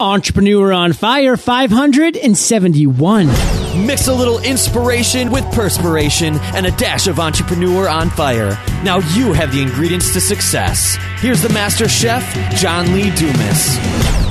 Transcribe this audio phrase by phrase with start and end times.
[0.00, 3.26] Entrepreneur on Fire 571.
[3.84, 8.50] Mix a little inspiration with perspiration and a dash of entrepreneur on fire.
[8.84, 10.96] Now you have the ingredients to success.
[11.16, 12.22] Here's the master chef,
[12.54, 14.27] John Lee Dumas.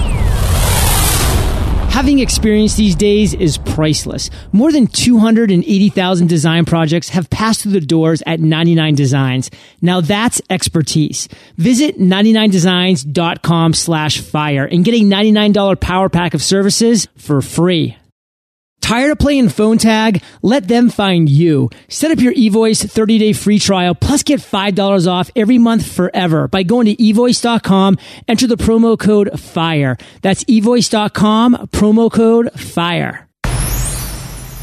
[1.89, 4.29] Having experience these days is priceless.
[4.51, 9.49] More than 280,000 design projects have passed through the doors at 99 Designs.
[9.81, 11.27] Now that's expertise.
[11.57, 17.97] Visit 99designs.com slash fire and get a $99 power pack of services for free.
[18.87, 20.23] Tired of playing phone tag?
[20.41, 21.69] Let them find you.
[21.89, 26.47] Set up your eVoice 30 day free trial plus get $5 off every month forever
[26.47, 27.97] by going to evoice.com.
[28.29, 29.97] Enter the promo code FIRE.
[30.21, 33.27] That's evoice.com, promo code FIRE.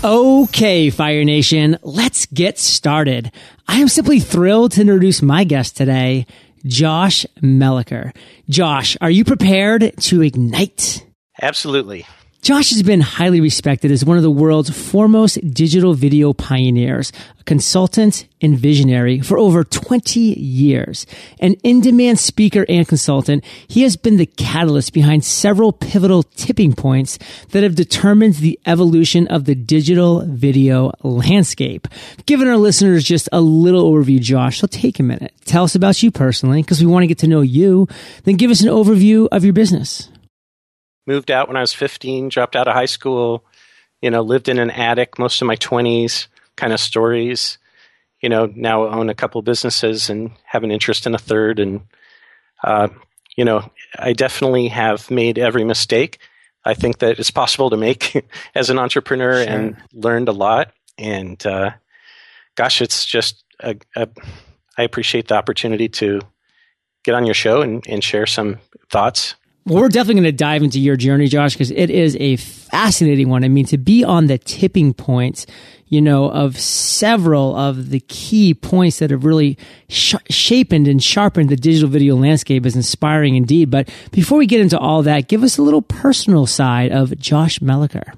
[0.02, 3.30] Okay, Fire Nation, let's get started.
[3.68, 6.24] I am simply thrilled to introduce my guest today,
[6.65, 8.16] Josh Mellicker.
[8.48, 11.04] Josh, are you prepared to ignite?
[11.43, 12.06] Absolutely.
[12.45, 17.10] Josh has been highly respected as one of the world's foremost digital video pioneers,
[17.41, 21.07] a consultant and visionary for over 20 years.
[21.41, 27.18] An in-demand speaker and consultant, he has been the catalyst behind several pivotal tipping points
[27.52, 31.88] that have determined the evolution of the digital video landscape.
[32.27, 35.33] Giving our listeners just a little overview, Josh, so take a minute.
[35.46, 37.88] Tell us about you personally, because we want to get to know you.
[38.24, 40.11] Then give us an overview of your business
[41.07, 43.45] moved out when I was 15, dropped out of high school,
[44.01, 47.59] you know, lived in an attic most of my 20s, kind of stories.
[48.21, 51.59] You know, now own a couple businesses and have an interest in a third.
[51.59, 51.83] And,
[52.63, 52.88] uh,
[53.37, 56.19] you know, I definitely have made every mistake
[56.65, 59.52] I think that it's possible to make as an entrepreneur sure.
[59.52, 60.73] and learned a lot.
[60.96, 61.73] And uh,
[62.55, 64.09] gosh, it's just, a, a,
[64.77, 66.21] I appreciate the opportunity to
[67.05, 68.59] get on your show and, and share some
[68.91, 69.34] thoughts
[69.66, 73.31] well, we're definitely going to dive into your journey, Josh, because it is a fascinating
[73.31, 73.44] one.
[73.44, 75.47] I mean, to be on the tipping point,
[75.87, 79.56] you know, of several of the key points that have really
[79.89, 83.71] sh- shapened and sharpened the digital video landscape is inspiring indeed.
[83.71, 87.59] But before we get into all that, give us a little personal side of Josh
[87.60, 88.12] Mellicker.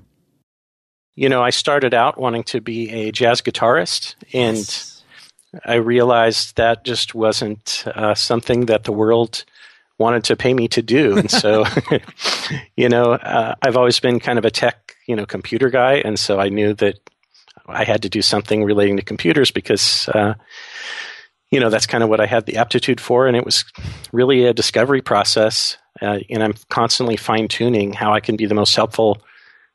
[1.15, 5.03] You know, I started out wanting to be a jazz guitarist, and yes.
[5.65, 9.45] I realized that just wasn't uh, something that the world
[9.99, 11.17] wanted to pay me to do.
[11.17, 11.65] And so,
[12.77, 15.95] you know, uh, I've always been kind of a tech, you know, computer guy.
[15.95, 16.99] And so I knew that
[17.67, 20.35] I had to do something relating to computers because, uh,
[21.51, 23.27] you know, that's kind of what I had the aptitude for.
[23.27, 23.65] And it was
[24.13, 25.77] really a discovery process.
[26.01, 29.23] Uh, and I'm constantly fine tuning how I can be the most helpful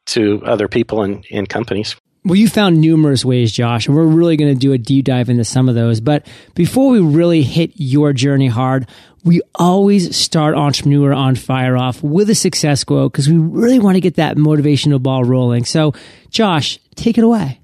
[0.08, 1.96] to other people and, and companies.
[2.24, 5.28] Well, you found numerous ways, Josh, and we're really going to do a deep dive
[5.30, 6.00] into some of those.
[6.00, 8.88] But before we really hit your journey hard,
[9.24, 13.96] we always start Entrepreneur on Fire off with a success quote because we really want
[13.96, 15.66] to get that motivational ball rolling.
[15.66, 15.94] So,
[16.30, 17.60] Josh, take it away.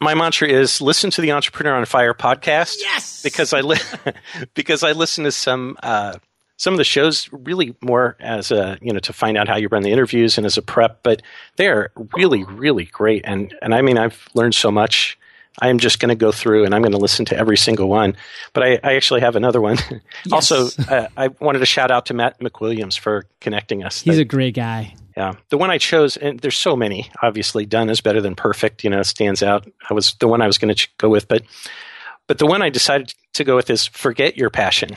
[0.00, 2.76] My mantra is listen to the Entrepreneur on Fire podcast.
[2.80, 3.76] Yes, because I li-
[4.54, 6.16] because I listen to some uh,
[6.56, 9.68] some of the shows really more as a you know to find out how you
[9.68, 11.20] run the interviews and as a prep, but
[11.56, 15.18] they're really really great and and I mean I've learned so much
[15.58, 17.88] I am just going to go through and I'm going to listen to every single
[17.88, 18.16] one.
[18.52, 19.78] But I, I actually have another one.
[20.24, 20.52] Yes.
[20.52, 24.02] also, uh, I wanted to shout out to Matt McWilliams for connecting us.
[24.02, 24.94] He's that, a great guy.
[25.16, 25.34] Yeah.
[25.48, 28.90] The one I chose, and there's so many, obviously, done is better than perfect, you
[28.90, 29.66] know, stands out.
[29.88, 31.42] I was the one I was going to go with, but,
[32.26, 34.90] but the one I decided to go with is forget your passion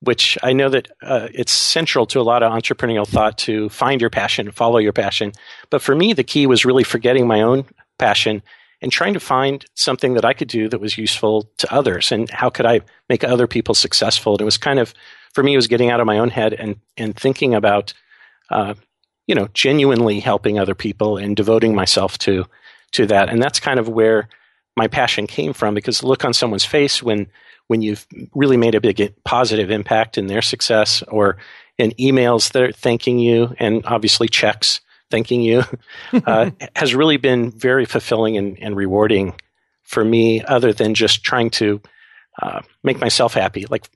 [0.00, 4.00] which I know that uh, it's central to a lot of entrepreneurial thought to find
[4.00, 5.32] your passion, follow your passion.
[5.68, 7.66] But for me, the key was really forgetting my own
[7.98, 8.42] passion
[8.82, 12.30] and trying to find something that I could do that was useful to others and
[12.30, 14.34] how could I make other people successful.
[14.34, 14.94] And it was kind of,
[15.34, 17.92] for me, it was getting out of my own head and, and thinking about,
[18.50, 18.74] uh,
[19.26, 22.46] you know, genuinely helping other people and devoting myself to,
[22.92, 23.28] to that.
[23.28, 24.28] And that's kind of where
[24.76, 27.26] my passion came from because the look on someone's face when,
[27.66, 31.36] when you've really made a big positive impact in their success or
[31.76, 35.62] in emails that are thanking you and obviously checks thanking you
[36.12, 39.34] uh, has really been very fulfilling and, and, rewarding
[39.82, 41.80] for me, other than just trying to
[42.40, 43.66] uh, make myself happy.
[43.68, 43.88] Like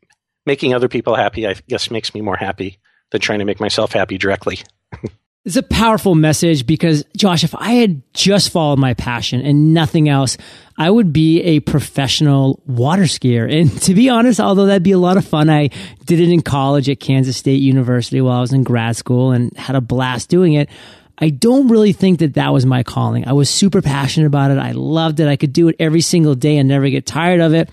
[0.44, 2.78] making other people happy, I guess, makes me more happy
[3.10, 4.58] than trying to make myself happy directly.
[5.44, 10.08] It's a powerful message because, Josh, if I had just followed my passion and nothing
[10.08, 10.38] else,
[10.78, 13.52] I would be a professional water skier.
[13.52, 15.68] And to be honest, although that'd be a lot of fun, I
[16.06, 19.54] did it in college at Kansas State University while I was in grad school and
[19.58, 20.70] had a blast doing it.
[21.18, 23.26] I don't really think that that was my calling.
[23.26, 24.58] I was super passionate about it.
[24.58, 25.28] I loved it.
[25.28, 27.70] I could do it every single day and never get tired of it.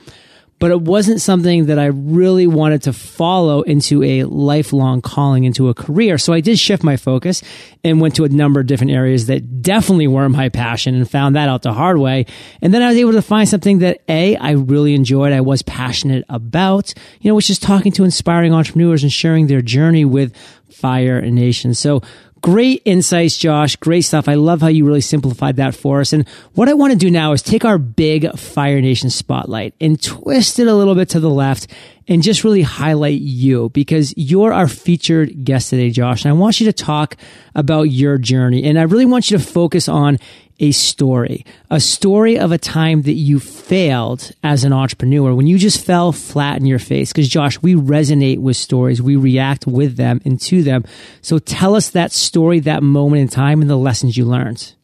[0.61, 5.69] but it wasn't something that I really wanted to follow into a lifelong calling into
[5.69, 6.19] a career.
[6.19, 7.41] So I did shift my focus
[7.83, 11.35] and went to a number of different areas that definitely weren't my passion and found
[11.35, 12.27] that out the hard way.
[12.61, 15.63] And then I was able to find something that A, I really enjoyed, I was
[15.63, 20.37] passionate about, you know, which is talking to inspiring entrepreneurs and sharing their journey with
[20.69, 21.73] Fire Nation.
[21.73, 22.03] So
[22.41, 23.75] Great insights, Josh.
[23.75, 24.27] Great stuff.
[24.27, 26.11] I love how you really simplified that for us.
[26.11, 30.01] And what I want to do now is take our big Fire Nation spotlight and
[30.01, 31.67] twist it a little bit to the left
[32.07, 36.25] and just really highlight you because you're our featured guest today, Josh.
[36.25, 37.15] And I want you to talk
[37.55, 38.63] about your journey.
[38.63, 40.17] And I really want you to focus on
[40.59, 45.57] a story, a story of a time that you failed as an entrepreneur when you
[45.57, 47.11] just fell flat in your face.
[47.11, 49.01] Because Josh, we resonate with stories.
[49.01, 50.83] We react with them and to them.
[51.21, 54.75] So tell us that story, that moment in time and the lessons you learned.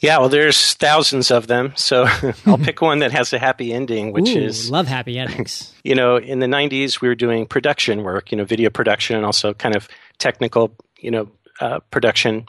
[0.00, 1.72] Yeah, well, there's thousands of them.
[1.76, 2.06] So
[2.46, 5.72] I'll pick one that has a happy ending, which Ooh, is love happy endings.
[5.82, 9.26] you know, in the 90s, we were doing production work, you know, video production and
[9.26, 11.28] also kind of technical, you know,
[11.60, 12.46] uh, production.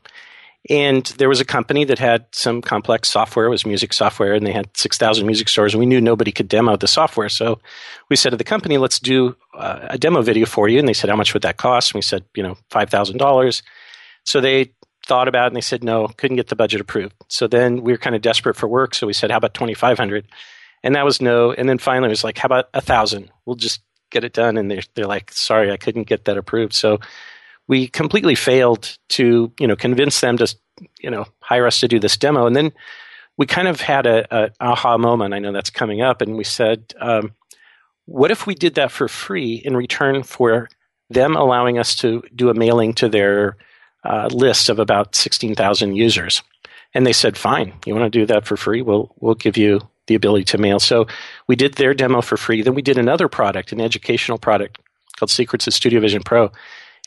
[0.69, 4.45] And there was a company that had some complex software, it was music software, and
[4.45, 7.29] they had 6,000 music stores, and we knew nobody could demo the software.
[7.29, 7.59] So
[8.09, 10.77] we said to the company, let's do uh, a demo video for you.
[10.77, 11.91] And they said, how much would that cost?
[11.91, 13.61] And we said, you know, $5,000.
[14.25, 14.73] So they
[15.09, 17.15] thought about it and they said, no, couldn't get the budget approved.
[17.27, 18.95] So then we were kind of desperate for work.
[18.95, 20.25] So we said, how about 2,500?
[20.83, 21.51] And that was no.
[21.51, 23.29] And then finally it was like, how about a thousand?
[23.45, 24.55] We'll just get it done.
[24.55, 26.73] And they're, they're like, sorry, I couldn't get that approved.
[26.73, 26.99] So
[27.69, 30.53] we completely failed to you know convince them to
[30.99, 32.73] you know hire us to do this demo and then
[33.37, 36.43] we kind of had a, a aha moment i know that's coming up and we
[36.43, 37.31] said um,
[38.05, 40.67] what if we did that for free in return for
[41.09, 43.55] them allowing us to do a mailing to their
[44.03, 46.41] uh, list of about 16000 users
[46.93, 49.79] and they said fine you want to do that for free we'll we'll give you
[50.07, 51.05] the ability to mail so
[51.47, 54.77] we did their demo for free then we did another product an educational product
[55.17, 56.51] called secrets of studio vision pro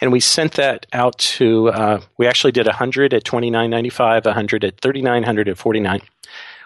[0.02, 1.68] and we sent that out to.
[1.68, 6.00] Uh, we actually did hundred at 29.95, 100 at thirty nine, hundred at forty nine.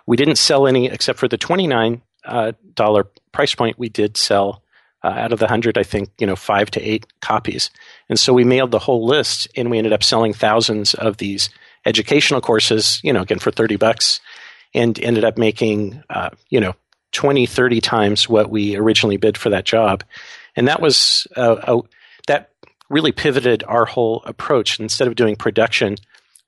[0.06, 3.78] We didn't sell any except for the twenty nine uh, dollar price point.
[3.78, 4.62] We did sell
[5.02, 7.70] uh, out of the hundred, I think you know five to eight copies,
[8.08, 11.50] and so we mailed the whole list, and we ended up selling thousands of these
[11.84, 13.00] educational courses.
[13.02, 14.20] You know, again for thirty bucks,
[14.74, 16.74] and ended up making uh, you know
[17.12, 20.02] 20, 30 times what we originally bid for that job,
[20.54, 21.80] and that was uh, a,
[22.26, 22.50] that
[22.88, 24.78] really pivoted our whole approach.
[24.80, 25.96] Instead of doing production,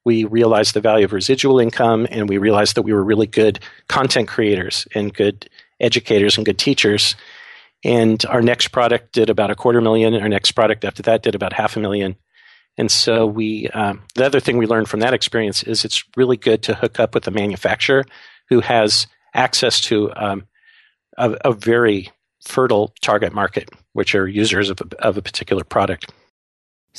[0.04, 3.58] we realized the value of residual income and we realized that we were really good
[3.88, 5.48] content creators and good
[5.80, 7.14] educators and good teachers.
[7.84, 10.14] And our next product did about a quarter million.
[10.14, 12.16] Our next product after that did about half a million.
[12.76, 16.36] And so we, um, the other thing we learned from that experience is it's really
[16.36, 18.04] good to hook up with a manufacturer
[18.48, 20.46] who has access to um,
[21.16, 22.10] a, a, very
[22.46, 26.12] fertile target market, which are users of a, of a particular product.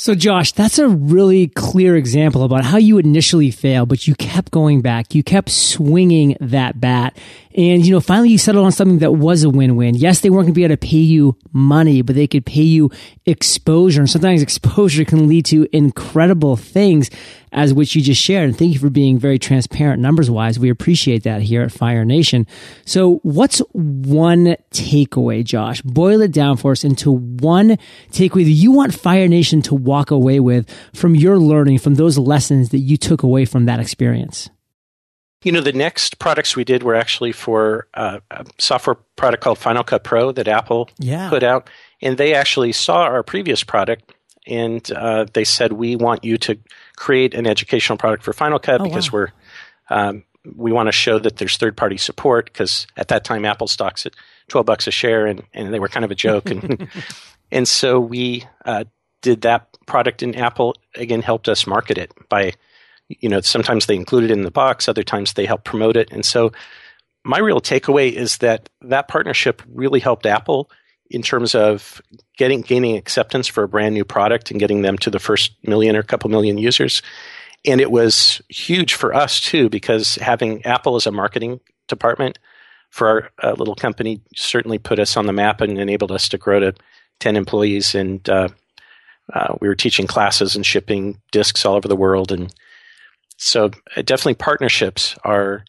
[0.02, 4.50] So, Josh, that's a really clear example about how you initially failed, but you kept
[4.50, 5.14] going back.
[5.14, 7.18] You kept swinging that bat.
[7.54, 9.96] And, you know, finally you settled on something that was a win-win.
[9.96, 12.62] Yes, they weren't going to be able to pay you money, but they could pay
[12.62, 12.90] you
[13.30, 14.02] exposure.
[14.02, 17.10] And sometimes exposure can lead to incredible things
[17.52, 18.50] as which you just shared.
[18.50, 20.60] And thank you for being very transparent numbers wise.
[20.60, 22.46] We appreciate that here at Fire Nation.
[22.86, 25.82] So what's one takeaway, Josh?
[25.82, 27.78] Boil it down for us into one
[28.12, 32.18] takeaway that you want Fire Nation to walk away with from your learning, from those
[32.18, 34.50] lessons that you took away from that experience.
[35.44, 39.58] You know, the next products we did were actually for uh, a software product called
[39.58, 41.30] Final Cut Pro that Apple yeah.
[41.30, 41.70] put out.
[42.02, 44.14] And they actually saw our previous product
[44.48, 46.58] and uh, they said, We want you to
[46.96, 49.20] create an educational product for Final Cut oh, because wow.
[49.20, 49.32] we're.
[49.92, 50.24] Um,
[50.56, 54.06] we want to show that there's third party support because at that time Apple stocks
[54.06, 54.14] at
[54.48, 56.50] 12 bucks a share and, and they were kind of a joke.
[56.50, 56.88] And,
[57.52, 58.86] and so we uh,
[59.22, 62.54] did that product and Apple again helped us market it by
[63.10, 66.10] you know, sometimes they include it in the box, other times they help promote it.
[66.12, 66.52] And so
[67.24, 70.70] my real takeaway is that that partnership really helped Apple
[71.10, 72.02] in terms of
[72.38, 75.96] getting gaining acceptance for a brand new product and getting them to the first million
[75.96, 77.02] or couple million users.
[77.66, 82.40] And it was huge for us too, because having Apple as a marketing department
[82.90, 86.38] for our uh, little company certainly put us on the map and enabled us to
[86.38, 86.74] grow to
[87.20, 87.96] 10 employees.
[87.96, 88.50] And uh,
[89.34, 92.32] uh, we were teaching classes and shipping discs all over the world.
[92.32, 92.54] And
[93.38, 95.66] so uh, definitely partnerships are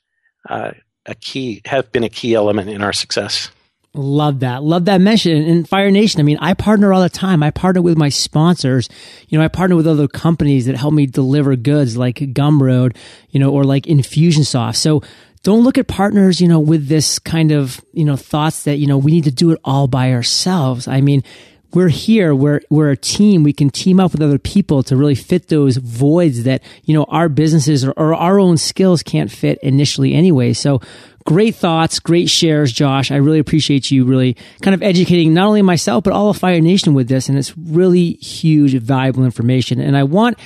[0.48, 0.72] uh,
[1.06, 3.50] a key, have been a key element in our success.
[3.92, 4.62] Love that.
[4.62, 5.32] Love that mention.
[5.42, 7.42] In Fire Nation, I mean, I partner all the time.
[7.42, 8.88] I partner with my sponsors.
[9.28, 12.96] You know, I partner with other companies that help me deliver goods like Gumroad,
[13.30, 14.76] you know, or like Infusionsoft.
[14.76, 15.02] So
[15.42, 18.86] don't look at partners, you know, with this kind of, you know, thoughts that, you
[18.86, 20.86] know, we need to do it all by ourselves.
[20.86, 21.24] I mean,
[21.72, 23.42] we're here, we're, we're a team.
[23.42, 27.04] We can team up with other people to really fit those voids that, you know,
[27.04, 30.52] our businesses or, or our own skills can't fit initially anyway.
[30.52, 30.80] So
[31.24, 33.10] great thoughts, great shares, Josh.
[33.10, 36.60] I really appreciate you really kind of educating not only myself, but all of Fire
[36.60, 37.28] Nation with this.
[37.28, 39.80] And it's really huge, valuable information.
[39.80, 40.38] And I want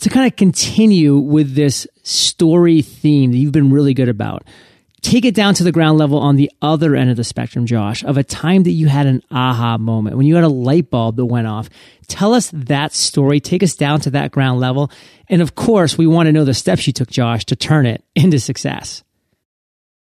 [0.00, 4.44] to kind of continue with this story theme that you've been really good about.
[5.00, 8.02] Take it down to the ground level on the other end of the spectrum, Josh,
[8.02, 11.16] of a time that you had an aha moment, when you had a light bulb
[11.16, 11.70] that went off.
[12.08, 13.38] Tell us that story.
[13.38, 14.90] Take us down to that ground level.
[15.28, 18.02] And of course, we want to know the steps you took, Josh, to turn it
[18.16, 19.04] into success.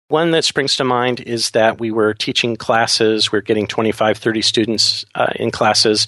[0.08, 3.32] One that springs to mind is that we were teaching classes.
[3.32, 6.06] We are getting 25, 30 students uh, in classes.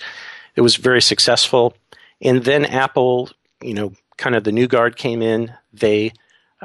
[0.55, 1.75] It was very successful.
[2.21, 3.31] And then Apple
[3.63, 5.53] you know, kind of the new guard came in.
[5.73, 6.13] They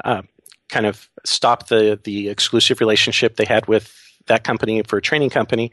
[0.02, 0.22] uh,
[0.68, 3.92] kind of stopped the the exclusive relationship they had with
[4.26, 5.72] that company for a training company,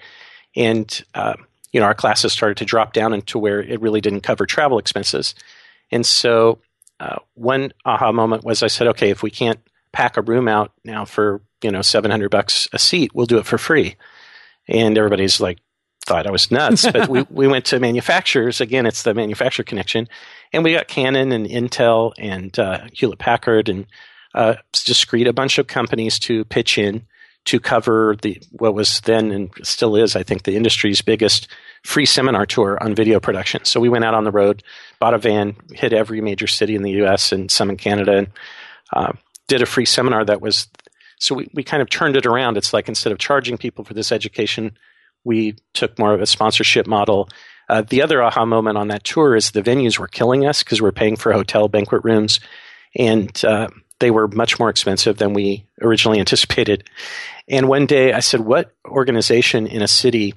[0.56, 1.34] and uh,
[1.72, 4.77] you know our classes started to drop down into where it really didn't cover travel
[4.77, 5.36] expenses.
[5.91, 6.60] And so
[7.00, 9.60] uh, one aha moment was I said, okay, if we can't
[9.92, 13.38] pack a room out now for you know seven hundred bucks a seat, we'll do
[13.38, 13.96] it for free.
[14.68, 15.60] And everybody's like,
[16.06, 18.62] thought I was nuts, but we, we went to manufacturers.
[18.62, 20.08] Again, it's the manufacturer connection.
[20.54, 23.86] And we got Canon and Intel and uh, Hewlett Packard and
[24.34, 27.06] uh, Discreet, a bunch of companies to pitch in
[27.44, 31.48] to cover the what was then and still is, I think, the industry's biggest
[31.84, 33.66] free seminar tour on video production.
[33.66, 34.64] So we went out on the road,
[35.00, 37.32] bought a van, hit every major city in the U.S.
[37.32, 38.28] and some in Canada, and
[38.94, 39.14] uh,
[39.48, 40.68] did a free seminar that was.
[41.20, 42.58] So we, we kind of turned it around.
[42.58, 44.76] It's like instead of charging people for this education,
[45.24, 47.30] we took more of a sponsorship model.
[47.70, 50.82] Uh, the other aha moment on that tour is the venues were killing us because
[50.82, 52.40] we're paying for hotel banquet rooms,
[52.96, 53.68] and uh,
[54.00, 56.90] they were much more expensive than we originally anticipated.
[57.48, 60.34] And one day I said, "What organization in a city?"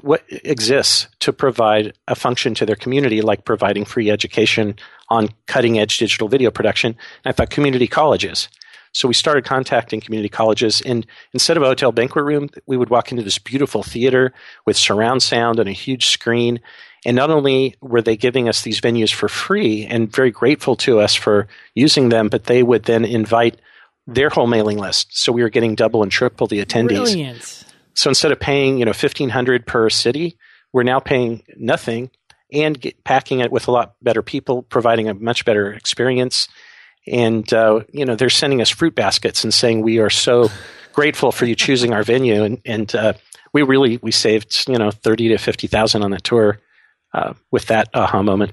[0.00, 4.76] What exists to provide a function to their community, like providing free education
[5.08, 6.96] on cutting edge digital video production?
[7.24, 8.48] And I thought community colleges.
[8.92, 12.90] So we started contacting community colleges, and instead of a hotel banquet room, we would
[12.90, 14.34] walk into this beautiful theater
[14.66, 16.60] with surround sound and a huge screen.
[17.06, 21.00] And not only were they giving us these venues for free and very grateful to
[21.00, 23.58] us for using them, but they would then invite
[24.06, 25.16] their whole mailing list.
[25.16, 26.88] So we were getting double and triple the attendees.
[26.88, 27.64] Brilliant.
[27.94, 30.36] So instead of paying, you know, fifteen hundred per city,
[30.72, 32.10] we're now paying nothing
[32.52, 36.48] and get, packing it with a lot better people, providing a much better experience
[37.06, 40.50] and uh, you know they're sending us fruit baskets and saying we are so
[40.92, 43.12] grateful for you choosing our venue and and uh,
[43.52, 46.58] we really we saved you know thirty to fifty thousand on that tour
[47.14, 48.52] uh, with that aha moment.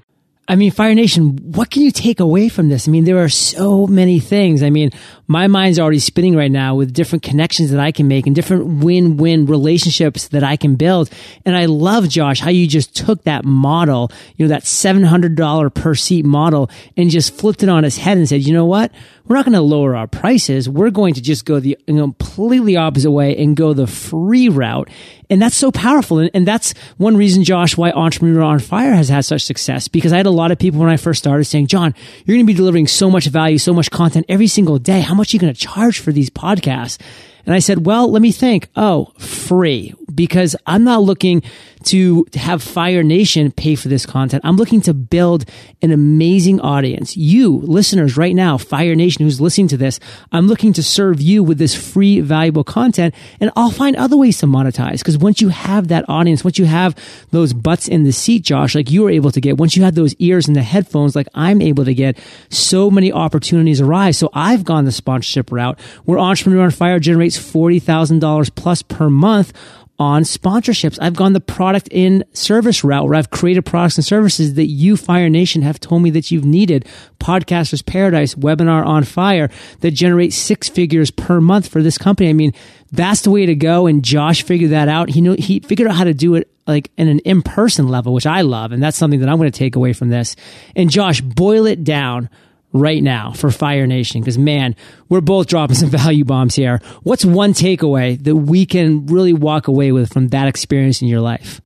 [0.50, 2.88] I mean, Fire Nation, what can you take away from this?
[2.88, 4.64] I mean, there are so many things.
[4.64, 4.90] I mean,
[5.28, 8.82] my mind's already spinning right now with different connections that I can make and different
[8.82, 11.08] win-win relationships that I can build.
[11.46, 15.94] And I love, Josh, how you just took that model, you know, that $700 per
[15.94, 18.90] seat model and just flipped it on its head and said, you know what?
[19.30, 20.68] We're not going to lower our prices.
[20.68, 24.88] We're going to just go the completely opposite way and go the free route.
[25.30, 26.18] And that's so powerful.
[26.18, 30.12] And, and that's one reason, Josh, why Entrepreneur on Fire has had such success because
[30.12, 31.94] I had a lot of people when I first started saying, John,
[32.24, 34.98] you're going to be delivering so much value, so much content every single day.
[34.98, 36.98] How much are you going to charge for these podcasts?
[37.46, 38.66] And I said, well, let me think.
[38.74, 41.42] Oh, free because I'm not looking
[41.84, 44.42] to have Fire Nation pay for this content.
[44.44, 45.44] I'm looking to build
[45.80, 47.16] an amazing audience.
[47.16, 49.98] You listeners right now, Fire Nation who's listening to this,
[50.30, 54.38] I'm looking to serve you with this free, valuable content and I'll find other ways
[54.38, 54.98] to monetize.
[54.98, 56.94] Because once you have that audience, once you have
[57.30, 59.94] those butts in the seat, Josh, like you were able to get, once you have
[59.94, 62.18] those ears and the headphones, like I'm able to get,
[62.50, 64.18] so many opportunities arise.
[64.18, 69.52] So I've gone the sponsorship route where Entrepreneur on Fire generates $40,000 plus per month
[70.00, 70.98] on sponsorships.
[71.00, 74.96] I've gone the product in service route where I've created products and services that you,
[74.96, 76.86] Fire Nation, have told me that you've needed.
[77.20, 82.30] Podcasters Paradise, Webinar on Fire that generate six figures per month for this company.
[82.30, 82.54] I mean,
[82.90, 83.86] that's the way to go.
[83.86, 85.10] And Josh figured that out.
[85.10, 88.26] He knew, he figured out how to do it like in an in-person level, which
[88.26, 88.72] I love.
[88.72, 90.34] And that's something that I'm going to take away from this.
[90.74, 92.30] And Josh, boil it down
[92.72, 94.20] right now for Fire Nation?
[94.20, 94.76] Because man,
[95.08, 96.80] we're both dropping some value bombs here.
[97.02, 101.20] What's one takeaway that we can really walk away with from that experience in your
[101.20, 101.60] life?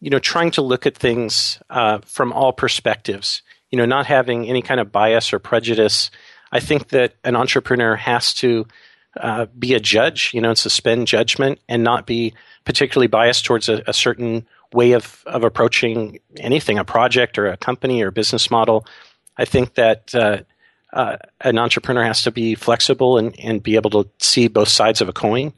[0.00, 3.42] You know, trying to look at things uh, from all perspectives.
[3.70, 6.10] You know, not having any kind of bias or prejudice.
[6.50, 8.66] I think that an entrepreneur has to
[9.18, 10.32] uh, be a judge.
[10.34, 14.92] You know, and suspend judgment and not be particularly biased towards a, a certain way
[14.92, 18.86] of, of approaching anything, a project or a company or a business model.
[19.40, 20.42] I think that uh,
[20.92, 25.00] uh, an entrepreneur has to be flexible and, and be able to see both sides
[25.00, 25.54] of a coin.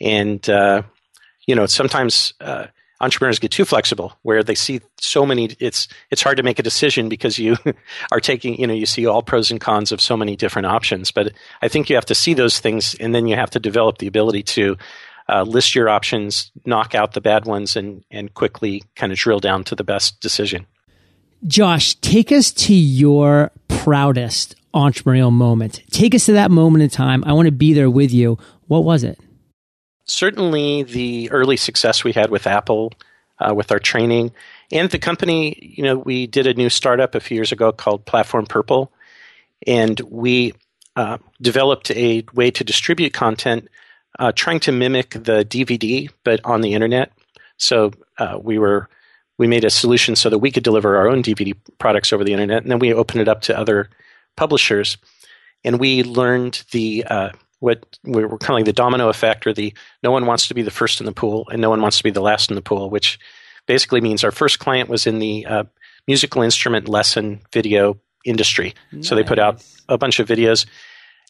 [0.00, 0.82] And, uh,
[1.44, 2.66] you know, sometimes uh,
[3.00, 6.62] entrepreneurs get too flexible where they see so many it's it's hard to make a
[6.62, 7.56] decision because you
[8.12, 11.12] are taking you know you see all pros and cons of so many different options
[11.12, 11.32] but
[11.62, 14.08] i think you have to see those things and then you have to develop the
[14.08, 14.76] ability to
[15.28, 19.38] uh, list your options knock out the bad ones and and quickly kind of drill
[19.38, 20.66] down to the best decision
[21.46, 25.82] josh take us to your proudest entrepreneurial moment.
[25.90, 27.24] Take us to that moment in time.
[27.24, 28.38] I want to be there with you.
[28.66, 29.18] What was it?
[30.04, 32.92] Certainly the early success we had with Apple
[33.38, 34.32] uh, with our training
[34.70, 38.04] and the company, you know, we did a new startup a few years ago called
[38.04, 38.92] Platform Purple,
[39.66, 40.52] and we
[40.94, 43.68] uh, developed a way to distribute content
[44.18, 47.12] uh, trying to mimic the DVD, but on the internet.
[47.56, 48.88] So uh, we were
[49.38, 52.32] we made a solution so that we could deliver our own DVD products over the
[52.32, 53.88] internet, and then we opened it up to other
[54.36, 54.98] publishers.
[55.64, 57.30] And we learned the uh,
[57.60, 60.54] what we were kind of like the domino effect or the no one wants to
[60.54, 62.54] be the first in the pool and no one wants to be the last in
[62.54, 63.18] the pool, which
[63.66, 65.64] basically means our first client was in the uh,
[66.06, 68.74] musical instrument lesson video industry.
[68.92, 69.08] Nice.
[69.08, 70.66] So they put out a bunch of videos.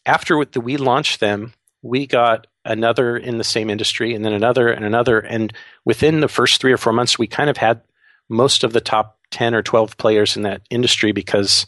[0.05, 4.69] After the, we launched them, we got another in the same industry and then another
[4.69, 5.19] and another.
[5.19, 5.53] And
[5.85, 7.81] within the first three or four months, we kind of had
[8.29, 11.65] most of the top 10 or 12 players in that industry because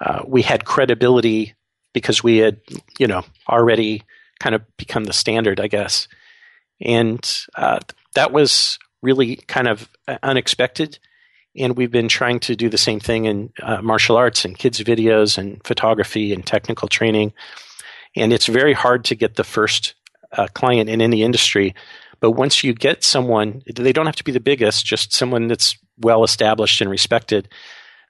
[0.00, 1.54] uh, we had credibility
[1.92, 2.60] because we had,
[2.98, 4.02] you know, already
[4.38, 6.08] kind of become the standard, I guess.
[6.80, 7.20] And
[7.56, 7.80] uh,
[8.14, 9.88] that was really kind of
[10.22, 10.98] unexpected.
[11.56, 14.80] And we've been trying to do the same thing in uh, martial arts and kids'
[14.80, 17.32] videos and photography and technical training.
[18.16, 19.94] And it's very hard to get the first
[20.32, 21.74] uh, client in any industry.
[22.20, 25.76] But once you get someone, they don't have to be the biggest, just someone that's
[26.00, 27.48] well established and respected.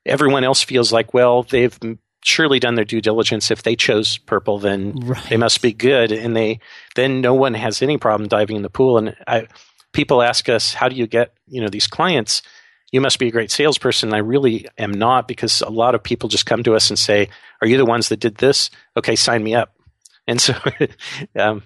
[0.06, 1.78] Everyone else feels like, well, they've
[2.22, 3.50] surely done their due diligence.
[3.50, 5.22] If they chose purple, then right.
[5.28, 6.60] they must be good, and they
[6.94, 8.98] then no one has any problem diving in the pool.
[8.98, 9.46] And I,
[9.92, 12.42] people ask us, how do you get you know these clients?
[12.92, 14.12] You must be a great salesperson.
[14.12, 17.28] I really am not because a lot of people just come to us and say,
[17.60, 18.70] "Are you the ones that did this?
[18.96, 19.74] Okay, sign me up."
[20.26, 20.54] And so,
[21.38, 21.62] um,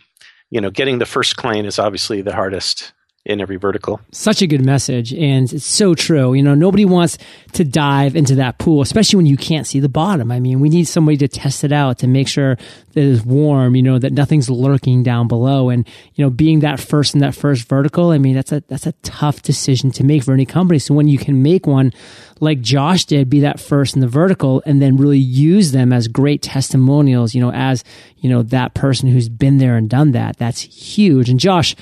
[0.51, 2.94] you know, getting the first client is obviously the hardest
[3.25, 4.01] in every vertical.
[4.13, 5.15] Such a good message.
[5.15, 6.35] And it's so true.
[6.35, 7.17] You know, nobody wants
[7.55, 10.31] to dive into that pool, especially when you can't see the bottom.
[10.31, 12.57] I mean, we need somebody to test it out to make sure
[12.93, 15.71] that it's warm, you know, that nothing's lurking down below.
[15.71, 18.87] And, you know, being that first in that first vertical, I mean, that's a, that's
[18.87, 20.79] a tough decision to make for any company.
[20.79, 21.93] So when you can make one
[22.41, 26.09] like Josh did, be that first in the vertical and then really use them as
[26.09, 27.85] great testimonials, you know, as,
[28.19, 31.31] you know, that person who's been there and done that, that's huge.
[31.31, 31.75] And Josh,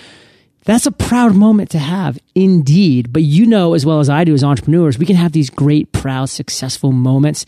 [0.65, 3.13] that's a proud moment to have, indeed.
[3.13, 5.93] But you know as well as I do as entrepreneurs, we can have these great,
[5.93, 7.45] proud, successful moments.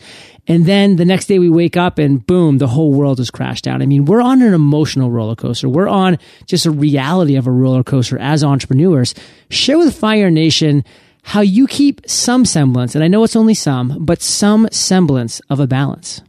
[0.47, 3.63] And then the next day we wake up and boom, the whole world has crashed
[3.63, 3.81] down.
[3.81, 5.69] I mean, we're on an emotional roller coaster.
[5.69, 9.15] We're on just a reality of a roller coaster as entrepreneurs.
[9.49, 10.83] Share with Fire Nation
[11.23, 15.59] how you keep some semblance, and I know it's only some, but some semblance of
[15.59, 16.21] a balance.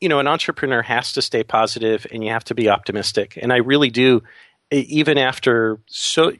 [0.00, 3.38] You know, an entrepreneur has to stay positive and you have to be optimistic.
[3.40, 4.22] And I really do
[4.70, 6.32] even after so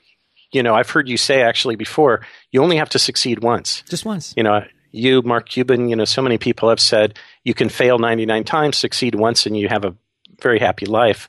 [0.53, 3.83] you know i've heard you say actually before you only have to succeed once.
[3.89, 4.35] Just once.
[4.37, 7.99] You know you mark cuban you know so many people have said you can fail
[7.99, 9.95] 99 times succeed once and you have a
[10.41, 11.29] very happy life.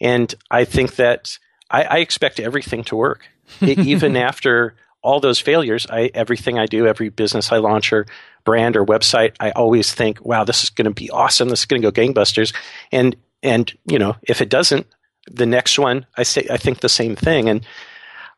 [0.00, 1.38] And i think that
[1.70, 3.26] i, I expect everything to work.
[3.60, 8.06] Even after all those failures I, everything i do every business i launch or
[8.44, 11.48] brand or website i always think wow this is going to be awesome.
[11.48, 12.54] This is going to go gangbusters.
[12.90, 14.86] And and you know if it doesn't
[15.30, 17.66] the next one, I say I think the same thing, and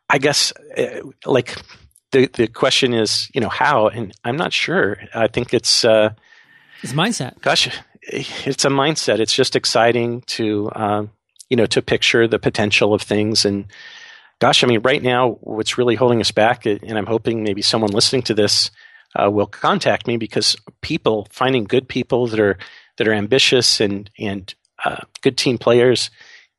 [0.09, 1.55] I guess uh, like
[2.11, 4.97] the the question is, you know, how, and I'm not sure.
[5.13, 6.13] I think it's uh,
[6.81, 7.41] it's mindset.
[7.41, 7.69] Gosh,
[8.01, 9.19] it's a mindset.
[9.19, 11.11] It's just exciting to um,
[11.49, 13.65] you know to picture the potential of things and.
[14.41, 17.91] Gosh, I mean, right now, what's really holding us back, and I'm hoping maybe someone
[17.91, 18.71] listening to this
[19.13, 22.57] uh, will contact me because people finding good people that are
[22.97, 24.53] that are ambitious and and
[24.85, 26.09] uh, good team players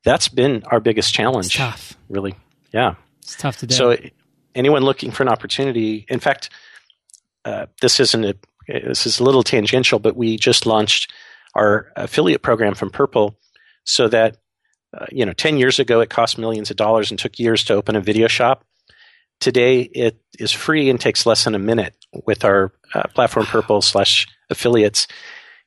[0.03, 1.47] that's been our biggest challenge.
[1.47, 1.97] It's tough.
[2.09, 2.35] Really.
[2.73, 2.95] Yeah.
[3.21, 3.75] It's tough to do.
[3.75, 3.97] So
[4.55, 6.49] anyone looking for an opportunity, in fact,
[7.45, 8.35] uh, this isn't a,
[8.67, 11.11] this is a little tangential, but we just launched
[11.55, 13.37] our affiliate program from Purple
[13.83, 14.37] so that,
[14.97, 17.73] uh, you know, 10 years ago, it cost millions of dollars and took years to
[17.73, 18.63] open a video shop.
[19.39, 23.81] Today, it is free and takes less than a minute with our uh, platform Purple
[23.81, 25.07] slash affiliates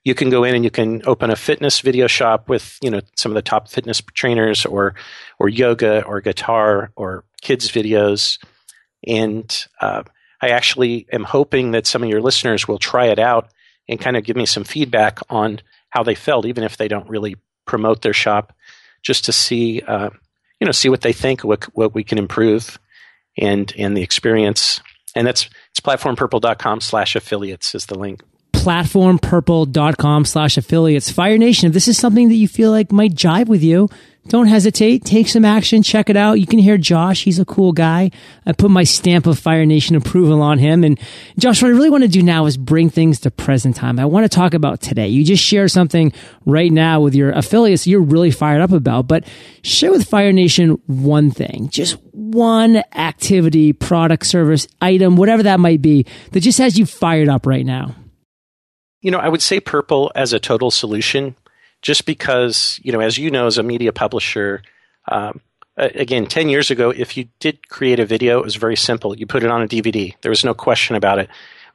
[0.05, 3.01] you can go in and you can open a fitness video shop with you know
[3.17, 4.95] some of the top fitness trainers or
[5.39, 8.39] or yoga or guitar or kids videos
[9.07, 10.03] and uh,
[10.41, 13.49] i actually am hoping that some of your listeners will try it out
[13.89, 17.09] and kind of give me some feedback on how they felt, even if they don't
[17.09, 17.37] really
[17.67, 18.53] promote their shop,
[19.03, 20.11] just to see, uh,
[20.61, 22.79] you know, see what they think, what, what we can improve,
[23.37, 24.81] and and the experience.
[25.15, 28.23] And that's it's platformpurple.com slash affiliates is the link
[28.65, 31.11] platformpurple.com slash affiliates.
[31.11, 33.91] Fire Nation, if this is something that you feel like might jive with you,
[34.29, 35.05] don't hesitate.
[35.05, 35.83] Take some action.
[35.83, 36.41] Check it out.
[36.41, 37.25] You can hear Josh.
[37.25, 38.11] He's a cool guy.
[38.47, 40.83] I put my stamp of Fire Nation approval on him.
[40.83, 40.99] And
[41.39, 43.99] Josh, what I really want to do now is bring things to present time.
[43.99, 45.09] I want to talk about today.
[45.09, 46.11] You just share something
[46.47, 49.27] right now with your affiliates you're really fired up about, but
[49.63, 55.83] share with Fire Nation one thing, just one activity, product, service, item, whatever that might
[55.83, 57.95] be that just has you fired up right now.
[59.05, 61.37] You know, I would say Purple as a total solution
[61.83, 64.63] just because, you know, as you know, as a media publisher,
[65.09, 65.43] um,
[65.77, 69.15] again, 10 years ago, if you did create a video, it was very simple.
[69.15, 71.29] You put it on a DVD, there was no question about it.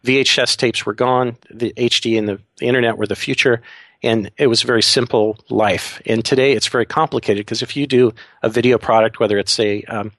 [0.04, 3.62] VHS tapes were gone, the HD and the, the internet were the future,
[4.02, 6.02] and it was a very simple life.
[6.08, 8.12] And today it's very complicated because if you do
[8.42, 10.14] a video product, whether it's a um,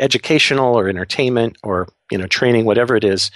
[0.00, 3.30] educational or entertainment or you know training, whatever it is,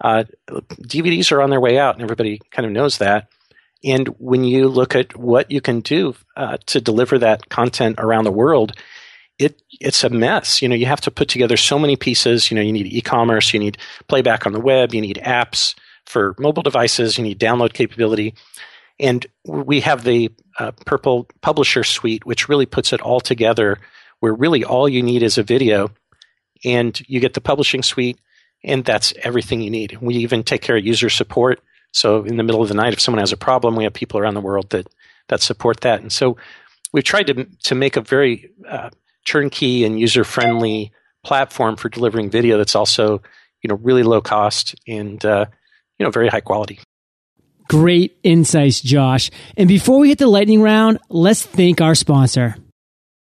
[0.00, 3.28] uh, DVDs are on their way out, and everybody kind of knows that.
[3.84, 8.24] And when you look at what you can do uh, to deliver that content around
[8.24, 8.72] the world,
[9.38, 10.62] it it's a mess.
[10.62, 12.50] You know, you have to put together so many pieces.
[12.50, 13.78] You know, you need e-commerce, you need
[14.08, 15.74] playback on the web, you need apps
[16.06, 18.34] for mobile devices, you need download capability,
[18.98, 23.78] and we have the uh, Purple Publisher Suite, which really puts it all together.
[24.20, 25.90] Where really all you need is a video,
[26.64, 28.18] and you get the publishing suite,
[28.66, 29.96] and that's everything you need.
[30.02, 31.60] We even take care of user support.
[31.92, 34.20] So in the middle of the night, if someone has a problem, we have people
[34.20, 34.88] around the world that
[35.28, 36.02] that support that.
[36.02, 36.36] And so
[36.92, 38.90] we've tried to to make a very uh,
[39.24, 40.92] turnkey and user friendly
[41.24, 43.22] platform for delivering video that's also
[43.62, 45.46] you know really low cost and uh,
[45.98, 46.80] you know very high quality.
[47.68, 49.30] Great insights, Josh.
[49.56, 52.56] And before we hit the lightning round, let's thank our sponsor.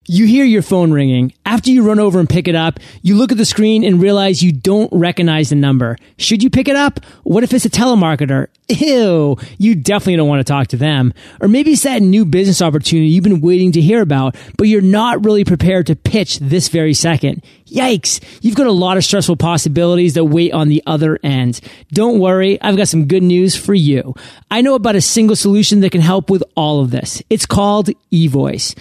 [0.06, 1.32] You hear your phone ringing.
[1.46, 4.42] After you run over and pick it up, you look at the screen and realize
[4.42, 5.96] you don't recognize the number.
[6.18, 7.00] Should you pick it up?
[7.22, 8.48] What if it's a telemarketer?
[8.68, 11.14] Ew, you definitely don't want to talk to them.
[11.40, 14.82] Or maybe it's that new business opportunity you've been waiting to hear about, but you're
[14.82, 17.42] not really prepared to pitch this very second.
[17.66, 21.60] Yikes, you've got a lot of stressful possibilities that wait on the other end.
[21.92, 24.14] Don't worry, I've got some good news for you.
[24.50, 27.22] I know about a single solution that can help with all of this.
[27.30, 28.74] It's called eVoice.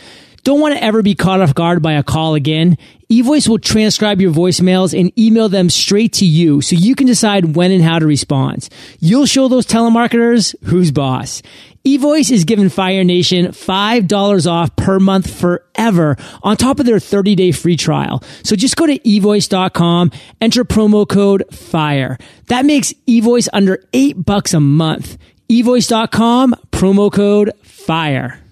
[0.44, 2.78] Don't want to ever be caught off guard by a call again?
[3.10, 7.56] eVoice will transcribe your voicemails and email them straight to you so you can decide
[7.56, 8.68] when and how to respond.
[9.00, 11.42] You'll show those telemarketers who's boss.
[11.86, 17.36] eVoice is giving Fire Nation $5 off per month forever on top of their 30
[17.36, 18.22] day free trial.
[18.44, 22.18] So just go to evoice.com, enter promo code FIRE.
[22.48, 25.18] That makes eVoice under eight bucks a month.
[25.50, 28.43] evoice.com, promo code FIRE.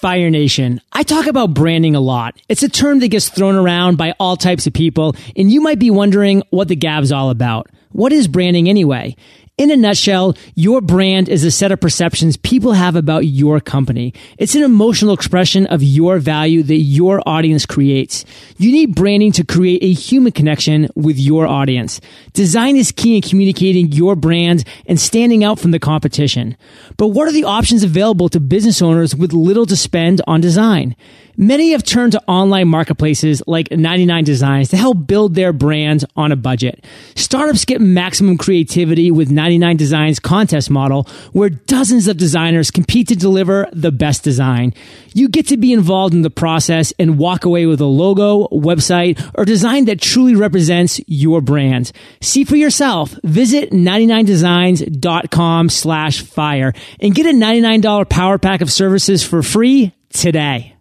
[0.00, 0.80] Fire Nation.
[0.94, 2.34] I talk about branding a lot.
[2.48, 5.78] It's a term that gets thrown around by all types of people, and you might
[5.78, 7.68] be wondering what the gab's all about.
[7.92, 9.14] What is branding anyway?
[9.60, 14.14] In a nutshell, your brand is a set of perceptions people have about your company.
[14.38, 18.24] It's an emotional expression of your value that your audience creates.
[18.56, 22.00] You need branding to create a human connection with your audience.
[22.32, 26.56] Design is key in communicating your brand and standing out from the competition.
[26.96, 30.96] But what are the options available to business owners with little to spend on design?
[31.40, 36.32] Many have turned to online marketplaces like 99 Designs to help build their brand on
[36.32, 36.84] a budget.
[37.14, 43.16] Startups get maximum creativity with 99 Designs contest model where dozens of designers compete to
[43.16, 44.74] deliver the best design.
[45.14, 49.18] You get to be involved in the process and walk away with a logo, website,
[49.34, 51.90] or design that truly represents your brand.
[52.20, 53.18] See for yourself.
[53.24, 60.76] Visit 99designs.com slash fire and get a $99 power pack of services for free today.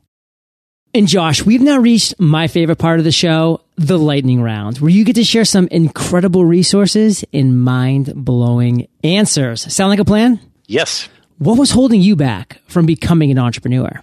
[0.92, 4.90] And Josh, we've now reached my favorite part of the show, the lightning round, where
[4.90, 9.72] you get to share some incredible resources and mind blowing answers.
[9.72, 10.40] Sound like a plan?
[10.66, 11.08] Yes.
[11.38, 14.02] What was holding you back from becoming an entrepreneur?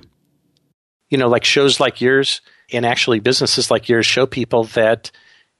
[1.11, 2.41] You know, like shows like yours
[2.73, 5.11] and actually businesses like yours show people that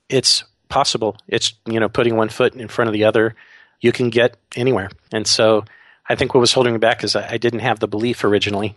[0.09, 1.17] it's possible.
[1.27, 3.35] It's, you know, putting one foot in front of the other.
[3.81, 4.91] You can get anywhere.
[5.13, 5.65] And so
[6.09, 8.77] I think what was holding me back is I didn't have the belief originally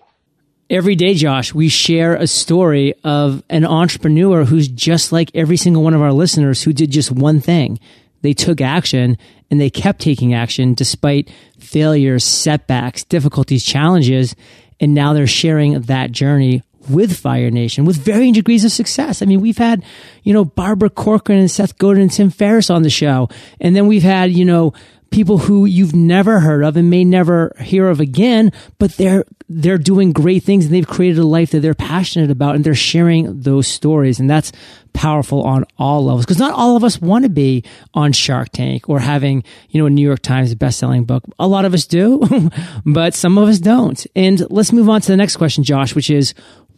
[0.70, 5.82] Every day, Josh, we share a story of an entrepreneur who's just like every single
[5.82, 7.80] one of our listeners who did just one thing.
[8.22, 9.18] They took action
[9.50, 14.36] and they kept taking action despite failures, setbacks, difficulties, challenges.
[14.80, 19.24] And now they're sharing that journey with Fire Nation with varying degrees of success.
[19.24, 19.84] I mean, we've had,
[20.22, 23.28] you know, Barbara Corcoran and Seth Godin and Tim Ferriss on the show.
[23.60, 24.74] And then we've had, you know,
[25.12, 29.80] people who you've never heard of and may never hear of again, but they're they're
[29.80, 33.42] doing great things and they've created a life that they're passionate about and they're sharing
[33.42, 34.52] those stories and that's
[34.94, 38.88] powerful on all levels because not all of us want to be on Shark Tank
[38.90, 41.24] or having, you know, a New York Times best-selling book.
[41.40, 42.52] A lot of us do,
[42.86, 44.06] but some of us don't.
[44.16, 46.34] And let's move on to the next question, Josh, which is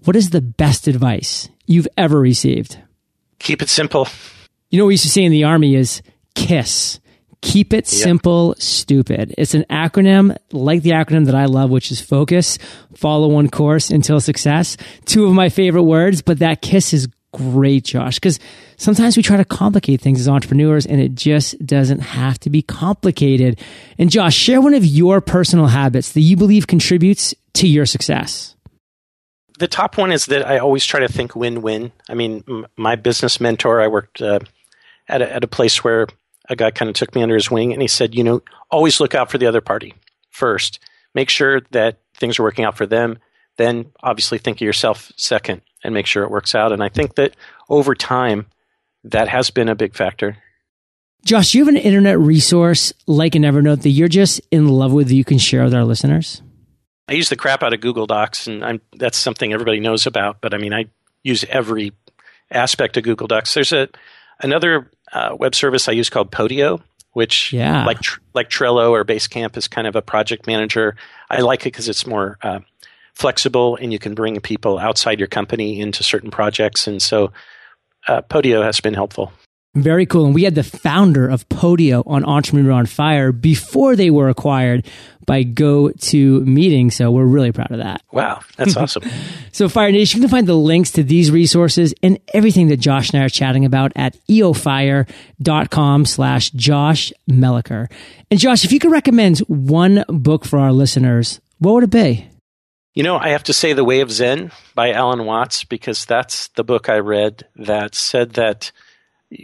[0.06, 2.78] what is the best advice you've ever received?
[3.40, 4.08] Keep it simple.
[4.70, 6.02] You know what we used to say in the army is
[6.36, 7.01] KISS.
[7.42, 7.86] Keep it yep.
[7.86, 9.34] simple, stupid.
[9.38, 12.60] It's an acronym like the acronym that I love, which is focus,
[12.94, 14.78] follow one course until success.
[15.06, 18.40] Two of my favorite words, but that KISS is great, Josh, because
[18.78, 22.62] sometimes we try to complicate things as entrepreneurs and it just doesn't have to be
[22.62, 23.60] complicated.
[23.98, 28.56] And Josh, share one of your personal habits that you believe contributes to your success
[29.62, 31.92] the top one is that I always try to think win-win.
[32.10, 34.40] I mean, m- my business mentor, I worked uh,
[35.08, 36.08] at a, at a place where
[36.50, 39.00] a guy kind of took me under his wing, and he said, you know, always
[39.00, 39.94] look out for the other party
[40.30, 40.80] first.
[41.14, 43.20] Make sure that things are working out for them.
[43.58, 46.72] Then, obviously, think of yourself second, and make sure it works out.
[46.72, 47.36] And I think that
[47.70, 48.48] over time,
[49.04, 50.38] that has been a big factor.
[51.26, 55.10] Josh, you have an internet resource like an Evernote that you're just in love with
[55.10, 56.42] that you can share with our listeners?
[57.08, 60.42] I use the crap out of Google Docs, and I'm, that's something everybody knows about.
[60.42, 60.86] But I mean, I
[61.24, 61.94] use every
[62.50, 63.54] aspect of Google Docs.
[63.54, 63.90] There's a
[64.40, 66.82] another uh, web service I use called Podio,
[67.14, 67.86] which yeah.
[67.86, 68.00] like
[68.34, 70.96] like Trello or Basecamp is kind of a project manager.
[71.30, 72.60] I like it because it's more uh,
[73.14, 76.88] flexible, and you can bring people outside your company into certain projects.
[76.88, 77.32] And so,
[78.08, 79.32] uh, Podio has been helpful.
[79.74, 80.26] Very cool.
[80.26, 84.86] And we had the founder of Podio on Entrepreneur on Fire before they were acquired
[85.26, 86.92] by GoToMeeting.
[86.92, 88.02] So we're really proud of that.
[88.12, 89.04] Wow, that's awesome.
[89.54, 93.12] so Fire Nation, you can find the links to these resources and everything that Josh
[93.12, 97.90] and I are chatting about at eofire.com slash Josh Mellicker.
[98.30, 102.28] And Josh, if you could recommend one book for our listeners, what would it be?
[102.94, 106.50] You know, I have to say The Way of Zen by Alan Watts because that's
[106.50, 108.74] the book I read that said that–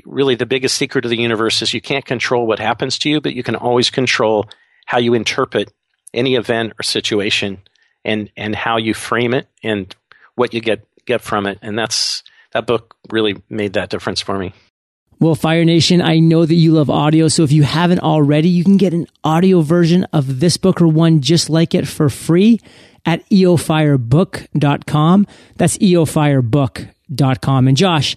[0.06, 3.21] really the biggest secret of the universe is you can't control what happens to you,
[3.21, 4.50] but you can always control
[4.86, 5.71] how you interpret
[6.13, 7.60] any event or situation
[8.06, 9.95] and and how you frame it and
[10.36, 11.60] what you get get from it.
[11.62, 12.23] And that's
[12.54, 14.54] that book really made that difference for me.
[15.19, 17.28] Well, Fire Nation, I know that you love audio.
[17.28, 20.88] So if you haven't already, you can get an audio version of this book or
[20.88, 22.60] one just like it for free
[23.04, 25.28] at eofirebook.com.
[25.56, 27.67] That's eofirebook.com.
[27.67, 28.15] And Josh,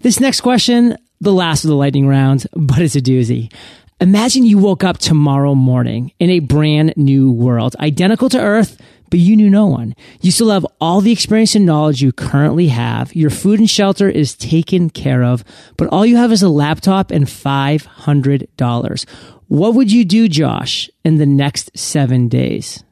[0.00, 3.52] this next question, the last of the lightning round, but it's a doozy.
[4.00, 8.76] Imagine you woke up tomorrow morning in a brand new world, identical to Earth,
[9.08, 9.94] but you knew no one.
[10.20, 13.14] You still have all the experience and knowledge you currently have.
[13.14, 15.44] Your food and shelter is taken care of,
[15.76, 19.08] but all you have is a laptop and $500.
[19.46, 22.82] What would you do, Josh, in the next seven days?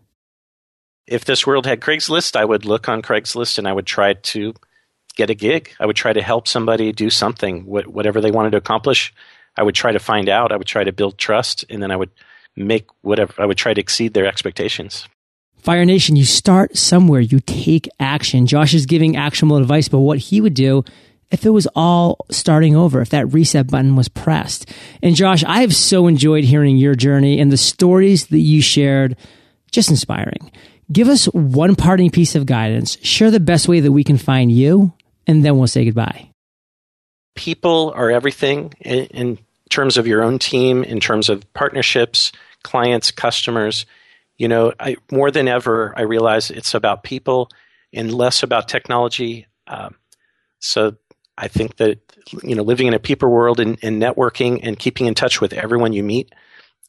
[1.08, 4.54] If this world had Craigslist, I would look on Craigslist and I would try to
[5.12, 5.74] get a gig.
[5.78, 9.12] I would try to help somebody do something, whatever they wanted to accomplish.
[9.56, 10.52] I would try to find out.
[10.52, 12.10] I would try to build trust, and then I would
[12.56, 13.34] make whatever.
[13.38, 15.08] I would try to exceed their expectations.
[15.58, 17.20] Fire Nation, you start somewhere.
[17.20, 18.46] You take action.
[18.46, 20.84] Josh is giving actionable advice about what he would do
[21.30, 24.70] if it was all starting over, if that reset button was pressed.
[25.02, 29.16] And Josh, I have so enjoyed hearing your journey and the stories that you shared.
[29.70, 30.50] Just inspiring.
[30.90, 32.98] Give us one parting piece of guidance.
[33.02, 34.92] Share the best way that we can find you
[35.30, 36.28] and then we'll say goodbye.
[37.36, 39.38] People are everything in,
[39.70, 42.32] terms of your own team, in terms of partnerships,
[42.64, 43.86] clients, customers.
[44.36, 47.48] You know, I, more than ever, I realize it's about people
[47.92, 49.46] and less about technology.
[49.68, 49.94] Um,
[50.58, 50.96] so
[51.38, 52.00] I think that
[52.42, 55.52] you know, living in a people world and, and, networking and keeping in touch with
[55.52, 56.34] everyone you meet,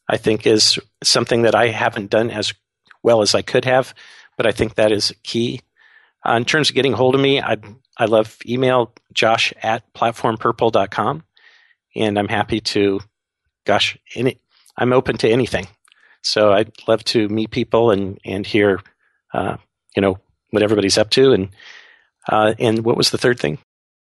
[0.08, 2.52] I think is something that I haven't done as
[3.04, 3.94] well as I could have.
[4.36, 5.60] But I think that is key.
[6.26, 7.58] Uh, in terms of getting hold of me, I
[7.98, 11.24] I love email josh at platformpurple.com.
[11.94, 13.00] And I'm happy to,
[13.66, 14.38] gosh, any,
[14.76, 15.68] I'm open to anything.
[16.22, 18.80] So I'd love to meet people and, and hear,
[19.34, 19.56] uh,
[19.94, 20.18] you know,
[20.50, 21.32] what everybody's up to.
[21.32, 21.50] And,
[22.30, 23.58] uh, and what was the third thing?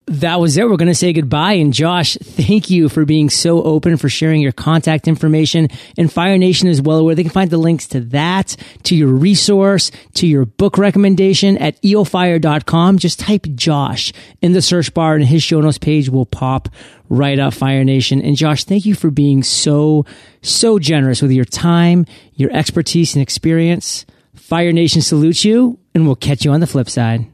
[0.09, 0.69] That was it.
[0.69, 1.55] We're going to say goodbye.
[1.55, 6.39] And Josh, thank you for being so open, for sharing your contact information and Fire
[6.39, 10.27] Nation as well, where they can find the links to that, to your resource, to
[10.29, 12.99] your book recommendation at eofire.com.
[12.99, 16.69] Just type Josh in the search bar and his show notes page will pop
[17.09, 18.23] right up Fire Nation.
[18.23, 20.05] And Josh, thank you for being so,
[20.41, 24.07] so generous with your time, your expertise and experience.
[24.35, 27.27] Fire Nation salutes you and we'll catch you on the flip side.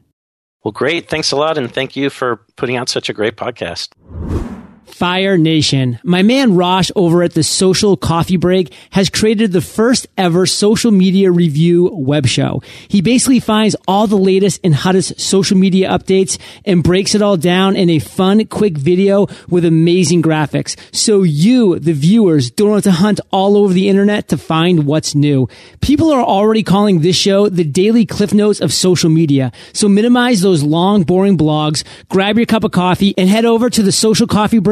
[0.64, 1.08] Well, great.
[1.08, 1.58] Thanks a lot.
[1.58, 3.88] And thank you for putting out such a great podcast.
[4.86, 5.98] Fire Nation.
[6.04, 10.90] My man Rosh over at the Social Coffee Break has created the first ever social
[10.90, 12.62] media review web show.
[12.88, 17.36] He basically finds all the latest and hottest social media updates and breaks it all
[17.36, 20.76] down in a fun, quick video with amazing graphics.
[20.92, 25.14] So you, the viewers, don't have to hunt all over the internet to find what's
[25.14, 25.48] new.
[25.80, 29.52] People are already calling this show the daily cliff notes of social media.
[29.72, 33.82] So minimize those long, boring blogs, grab your cup of coffee and head over to
[33.82, 34.71] the Social Coffee Break